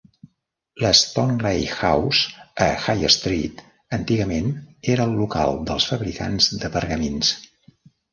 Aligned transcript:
La 0.83 0.89
Stoneleigh 0.99 1.73
House, 1.81 2.23
a 2.67 2.69
High 2.85 3.05
Street, 3.15 3.61
antigament 3.97 4.49
era 4.95 5.05
el 5.11 5.13
local 5.19 5.61
dels 5.69 5.87
fabricants 5.91 6.49
de 6.65 6.73
pergamins. 6.79 7.31